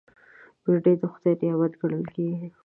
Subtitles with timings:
[0.63, 2.47] بېنډۍ د خدای نعمت ګڼل کېږي